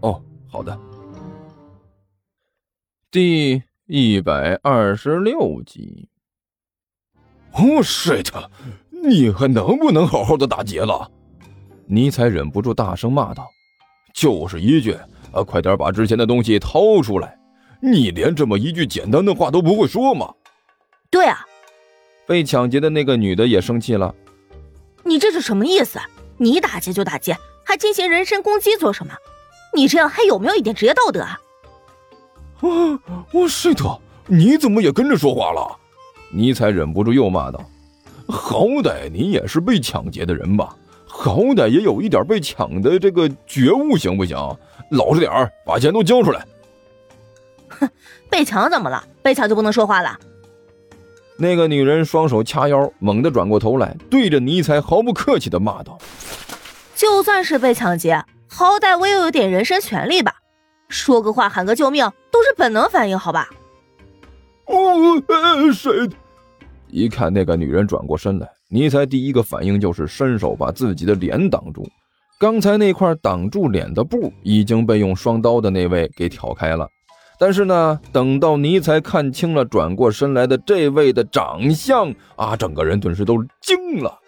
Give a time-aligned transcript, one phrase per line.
[0.00, 0.78] 哦，好的。
[3.10, 6.08] 第一百二十六集。
[7.52, 8.28] 哦，shit！
[8.90, 11.10] 你还能不能好好的打劫了？
[11.86, 13.48] 尼采忍不住大声骂道
[14.12, 14.92] ：“就是一句，
[15.32, 17.38] 啊，快点把之前的东西掏出来！
[17.80, 20.34] 你连这么一句简单的话都不会说吗？”
[21.10, 21.46] 对啊，
[22.26, 24.14] 被抢劫的那个女的也生气了
[25.04, 25.98] ：“你这是什么意思？
[26.36, 29.14] 你打劫就打劫，还进行人身攻击做什么？
[29.78, 31.38] 你这样还有没有一点职业道德啊？”
[32.60, 32.98] 啊，
[33.32, 33.84] 我是的，
[34.26, 35.76] 你怎么也跟着说话了？
[36.30, 37.64] 尼采忍不住又骂道。
[38.26, 40.74] 好歹你也是被抢劫的人吧，
[41.06, 44.36] 好歹也有一点被抢的这个觉悟，行不行？
[44.90, 46.44] 老实点儿，把钱都交出来。
[47.68, 47.88] 哼，
[48.28, 49.02] 被抢怎么了？
[49.22, 50.18] 被抢就不能说话了？
[51.36, 55.96] 那个女人双手掐腰，猛地转过头来，对着尼采毫不客气的骂道
[56.96, 60.34] ：“就算是被抢劫，好歹我也有点人身权利吧？
[60.88, 63.48] 说个话喊个救命，都是本能反应，好吧？”
[64.66, 65.22] 哦，
[65.72, 66.08] 谁？
[66.88, 71.86] 一看那个女人转过身来，尼采第一个反应就是伸手把自己的脸挡住。
[72.40, 76.88] 刚才那块挡住脸的布已经被用双刀的那位给挑开了。
[77.38, 84.18] 但是呢，等到尼采看清了转过身来的这位的长相啊，整个人顿时都惊了。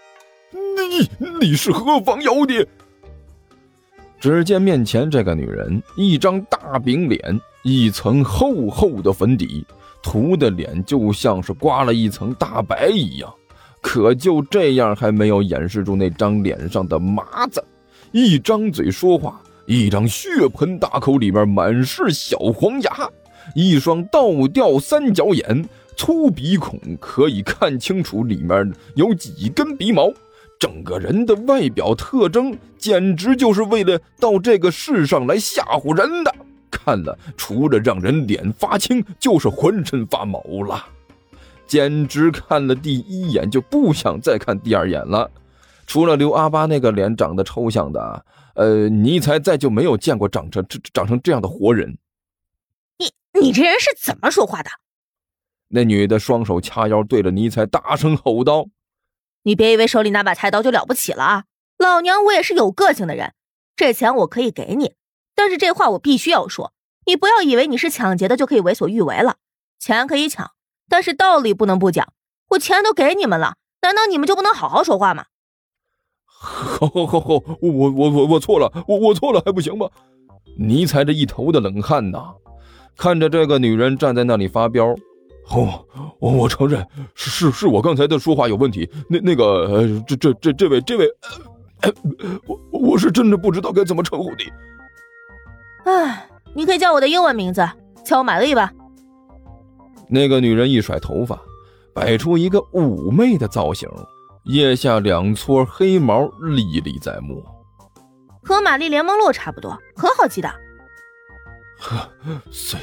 [0.53, 1.09] 你
[1.41, 2.67] 你是何方妖孽？
[4.21, 9.67] 只见面前这个女人，一张大饼脸，一层厚厚的粉底。
[10.03, 13.33] 涂的脸就像是刮了一层大白一样，
[13.83, 17.63] 可就这样还没有掩饰住那张脸上的麻子。
[18.13, 23.11] 一张嘴说话，一张血盆大口，里面满是小黄牙，
[23.55, 30.11] 一双倒吊三角眼，粗鼻孔可以看清楚里面有几根鼻毛。
[30.61, 36.33] 整个人的外表特征简直就是为了到这个世上来吓唬人的。
[36.71, 40.85] 看了，除了让人脸发青，就是浑身发毛了，
[41.67, 45.29] 简直看了第一眼就不想再看第二眼了。
[45.87, 51.99] 除了刘阿巴那个脸长得抽象的，呃，尼才再就没有见过长成长成这样的活人。
[52.99, 54.71] 你你这人是怎么说话的？
[55.69, 58.67] 那女的双手掐腰，对着尼采大声吼道
[59.43, 61.45] ：“你别以为手里拿把菜刀就了不起了啊！
[61.79, 63.33] 老娘我也是有个性的人，
[63.75, 64.95] 这钱我可以给你。”
[65.35, 66.75] 但是这话我必须要说，
[67.07, 69.37] 你不要以为你是抢劫的就可以为所欲为了。
[69.79, 70.51] 钱可以抢，
[70.89, 72.13] 但是道理不能不讲。
[72.51, 75.27] 我钱都给你们了，难道你们就不能好好说话吗？
[76.27, 79.89] 好，好，好，好，我，我，我，我，我错了，我，我错了，还不行吗？
[80.59, 82.35] 尼采这一头的冷汗呐，
[82.97, 84.95] 看着这个女人站在那里发飙。
[85.49, 85.85] 哦，
[86.21, 88.89] 我，我承认是是是我刚才的说话有问题。
[89.09, 91.07] 那那个，呃这这这这位这位，
[92.47, 94.45] 我我是真的不知道该怎么称呼你。
[95.91, 97.69] 哎，你可以叫我的英文名字，
[98.05, 98.73] 叫我玛丽吧。
[100.09, 101.41] 那个女人一甩头发，
[101.95, 103.89] 摆出一个妩媚的造型，
[104.45, 107.45] 腋下两撮黑毛历历在目，
[108.43, 110.49] 和玛丽莲梦露差不多，很好记的。
[111.79, 112.09] 呵，
[112.51, 112.79] 虽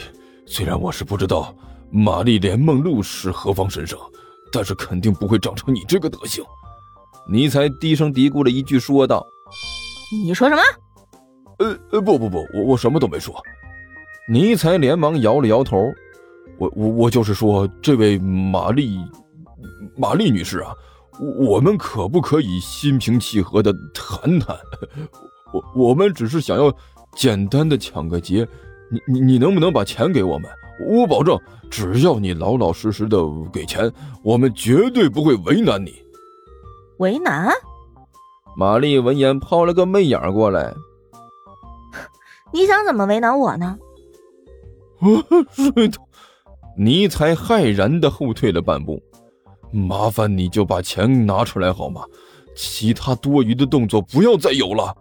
[0.46, 1.56] 虽然我是不知道
[1.92, 3.98] 玛丽莲梦露是何方神圣，
[4.52, 6.44] 但是肯定不会长成你这个德行。
[7.30, 9.26] 尼才低声嘀咕了一句，说道
[10.24, 10.62] ：“你说什么？”
[11.60, 13.36] 呃呃不不不，我我什么都没说。
[14.30, 15.78] 尼才连忙摇了摇头，
[16.58, 19.00] 我我我就是说，这位玛丽，
[19.98, 20.74] 玛丽女士啊，
[21.40, 24.56] 我们可不可以心平气和的谈谈？
[25.54, 26.72] 我我们只是想要
[27.16, 28.48] 简单的抢个劫，
[28.92, 30.52] 你你你能不能把钱给我们？
[30.80, 31.40] 我保证，
[31.70, 33.18] 只要你老老实实的
[33.52, 33.92] 给钱，
[34.24, 35.94] 我们绝对不会为难你。
[36.98, 37.52] 为难？
[38.56, 40.74] 玛丽闻言抛了个媚眼过来。
[42.52, 43.78] 你想怎么为难我呢？
[45.52, 45.98] 是的，
[46.78, 49.02] 尼才骇然的后退了半步。
[49.72, 52.04] 麻烦你就把钱拿出来好吗？
[52.56, 54.96] 其他多余的动作不要再有了。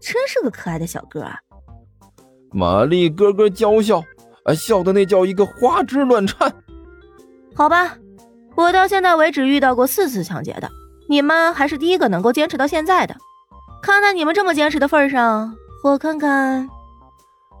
[0.00, 1.24] 真是个可爱的小哥。
[2.52, 4.02] 玛丽咯咯娇笑，
[4.44, 6.52] 啊，笑的那叫一个花枝乱颤。
[7.54, 7.96] 好吧，
[8.56, 10.70] 我到现在为止遇到过四次抢劫的，
[11.08, 13.16] 你们还是第一个能够坚持到现在的。
[13.82, 16.68] 看在你们这么坚持的份上，我看看。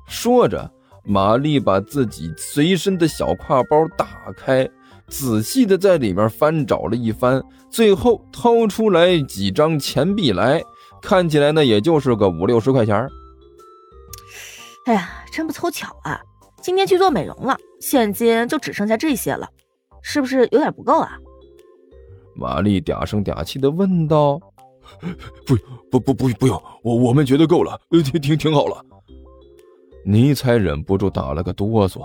[0.06, 0.70] 说着，
[1.04, 4.06] 玛丽把自己随身的小挎包打
[4.36, 4.68] 开，
[5.08, 10.62] 仔细的在里面翻找了一番，最后掏出来几张钱币来，
[11.00, 13.08] 看起来呢，也就是个五六十块钱。
[14.86, 16.20] 哎呀，真不凑巧啊！
[16.60, 19.48] 今天去做美容了，现金就只剩下这些了，
[20.02, 21.16] 是不是有点不够啊？
[22.34, 24.40] 玛丽嗲声嗲气的问道
[25.46, 25.56] ：“不，
[25.90, 28.84] 不，不，不，不用，我我们觉得够了，挺挺挺好了。”
[30.04, 32.04] 尼采忍不住打了个哆嗦：“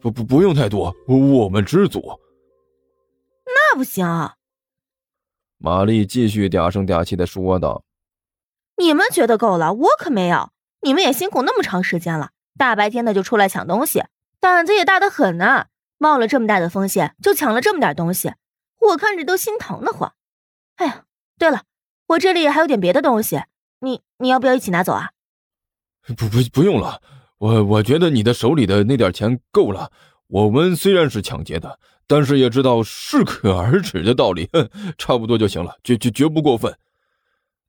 [0.00, 2.02] 不不，不用太多，我们知足。”
[3.46, 4.06] 那不行！
[5.58, 7.82] 玛丽继续嗲声嗲气的说道
[8.76, 10.50] ：“你们觉得够了，我可没有。
[10.84, 14.04] 你们也辛苦那么长时间了，大白天的就出来抢东西，
[14.38, 15.66] 胆子也大得很呢。
[15.96, 18.34] 冒了这么大的风险，就抢了这么点东西。”
[18.78, 20.12] 我看着都心疼的慌。
[20.76, 21.04] 哎呀，
[21.38, 21.62] 对了，
[22.08, 23.42] 我这里还有点别的东西，
[23.80, 25.12] 你你要不要一起拿走啊？
[26.06, 27.00] 不不不用了，
[27.38, 29.90] 我我觉得你的手里的那点钱够了。
[30.26, 34.50] 我们虽然是抢劫的，但是也知道适可而止的道理，
[34.98, 36.76] 差不多就行了，绝绝绝不过分。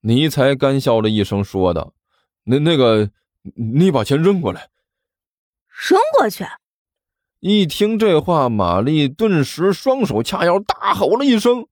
[0.01, 1.94] 尼才干笑了一声，说道
[2.45, 3.09] ：“那那个，
[3.56, 4.69] 你把钱扔过来。”
[5.89, 6.45] 扔过去。
[7.42, 11.68] 一听这话，玛丽顿时双手掐腰，大吼了一声：“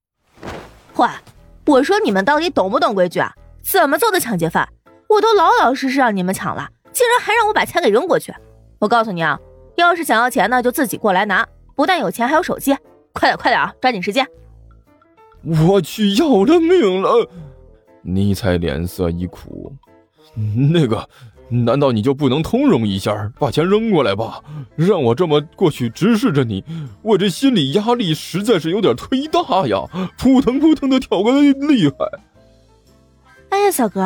[0.98, 1.08] 喂！
[1.66, 3.34] 我说你们到底懂不懂规矩啊？
[3.64, 4.68] 怎么做的抢劫犯？
[5.08, 8.34] 我都老老实实让你们抢了，竟然还让我把钱给扔过去！
[8.80, 9.40] 我告诉你啊，
[9.78, 12.76] 要是想要钱呢，就自己过来拿，不但有钱，还有手机。
[13.14, 14.28] 快点，快点啊，抓紧时间！”
[15.70, 17.30] 我去，要了命了！
[18.02, 19.74] 尼采脸色一苦，
[20.72, 21.08] 那个。
[21.50, 24.42] 难道你就不能通融一下，把钱扔过来吧？
[24.76, 26.64] 让我这么过去直视着你，
[27.04, 29.84] 我这心理压力实在是有点忒大呀，
[30.18, 31.96] 扑腾扑腾的跳个厉害。
[33.50, 34.02] 哎呀，小哥，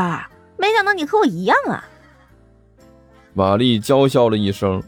[0.58, 1.86] 没想到你和我一样啊！
[3.34, 4.84] 玛丽娇笑了一声。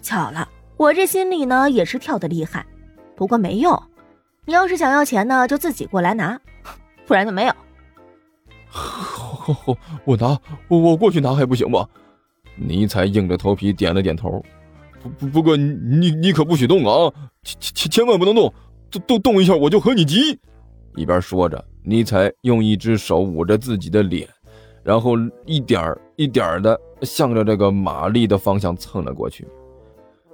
[0.00, 2.66] 巧了，我这心里呢也是跳的厉害，
[3.14, 3.80] 不过没用。
[4.46, 6.40] 你要是想要钱呢，就自己过来拿，
[7.06, 7.54] 不然就没有。
[8.72, 10.38] 好，好我拿
[10.68, 11.86] 我我过去拿还不行吗？
[12.56, 14.42] 尼才硬着头皮点了点头。
[15.02, 17.12] 不不不过你你可不许动啊！
[17.42, 18.52] 千千千万不能动，
[18.90, 20.38] 动动动一下我就和你急。
[20.94, 24.28] 一边说着，尼才用一只手捂着自己的脸，
[24.84, 25.14] 然后
[25.44, 29.46] 一点一点的向着这个玛丽的方向蹭了过去。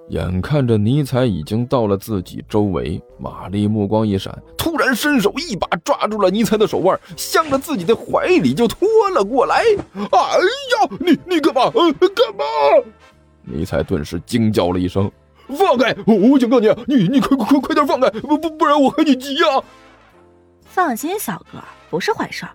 [0.08, 9.62] 眼看着尼采已经到了自己周围，玛丽目光一闪，突然伸手一把抓住了尼采的手腕，向着自己的怀里就拖了过来。
[9.94, 11.64] 哎呀，你你干嘛？
[11.74, 12.44] 呃，干嘛？
[13.42, 15.10] 尼采顿时惊叫了一声
[15.48, 15.94] ：“放开！
[16.06, 18.08] 我警告你，你你快快快点放开！
[18.10, 19.46] 不不不然我和你急呀！”
[20.64, 21.58] 放心，小哥，
[21.90, 22.46] 不是坏事。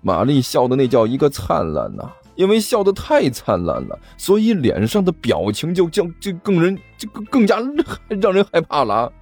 [0.00, 2.10] 玛丽笑的那叫一个灿烂呐！
[2.34, 7.58] 因为笑得太灿烂了，所以脸上的表情就将就更人就更更加
[8.08, 9.12] 让人害怕了。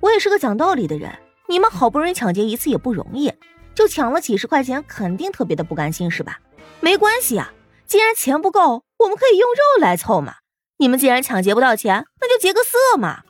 [0.00, 1.10] 我也是个讲道理的人，
[1.48, 3.32] 你们好不容易抢劫一次也不容易，
[3.74, 6.40] 就抢了几十块钱，肯定特别的不甘心是吧？
[6.80, 7.52] 没关系啊，
[7.86, 10.34] 既然钱不够，我们可以用肉来凑嘛。
[10.78, 13.22] 你们既然抢劫不到钱，那就劫个色嘛。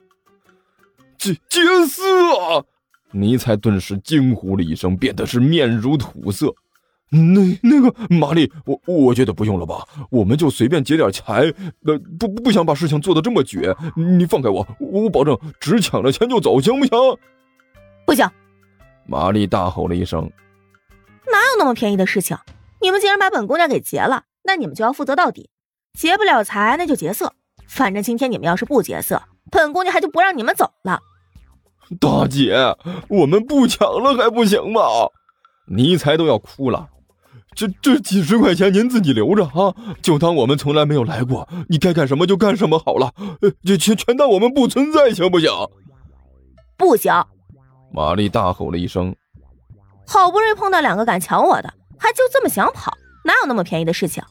[1.17, 2.67] 劫劫色！
[3.12, 6.53] 尼采顿时惊呼了一声，变得是面如土色。
[7.11, 11.42] 那那个玛丽，我我觉得不用了吧，我们就随便劫点财，
[11.85, 16.99] 呃，不不想把事情做得这么绝，你放开我，我保证只抢了钱就走，行不行？
[18.04, 18.28] 不行！
[19.07, 20.31] 玛丽大吼了一声
[21.31, 22.37] ：“哪有那么便宜的事情？
[22.83, 25.49] 你们既然把本姑娘给劫了，那你们就要负责到底，
[25.92, 27.35] 劫不了财那就劫色，
[27.69, 31.00] 反正今天你们要是不劫色，本姑娘还就不让你们走了。”
[32.00, 32.57] 大姐，
[33.09, 34.81] 我们不抢了还不行吗？
[35.69, 36.88] 尼才都要哭了。
[37.57, 41.49] 这这几十块钱您自己留着啊，就当我们从来没有来过。
[41.71, 43.11] 你该干什么就干什么好了，
[43.65, 45.51] 就全全当我们不存在，行不行？
[46.77, 47.11] 不行！
[47.93, 49.17] 玛丽大吼了一声。
[50.07, 52.93] 好不容易碰到两个敢抢我的，还就这么想跑？
[53.25, 54.23] 哪有那么便宜的事情？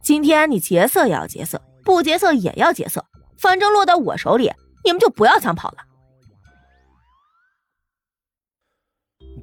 [0.00, 3.04] 今天你劫色也要劫色，不劫色也要劫色，
[3.36, 4.52] 反正落到我手里，
[4.84, 5.78] 你们就不要想跑了。